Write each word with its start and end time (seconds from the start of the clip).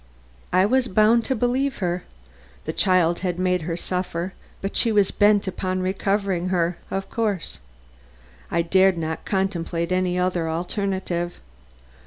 I 0.51 0.65
was 0.65 0.87
bound 0.87 1.25
to 1.25 1.35
believe 1.35 1.77
her. 1.77 2.05
The 2.65 2.73
child 2.73 3.19
had 3.19 3.37
made 3.37 3.61
her 3.61 3.77
suffer, 3.77 4.33
but 4.59 4.75
she 4.75 4.91
was 4.91 5.11
bent 5.11 5.47
upon 5.47 5.83
recovering 5.83 6.49
her 6.49 6.79
of 6.89 7.07
course. 7.11 7.59
I 8.49 8.63
dared 8.63 8.97
not 8.97 9.25
contemplate 9.25 9.91
any 9.91 10.17
other 10.17 10.49
alternative. 10.49 11.39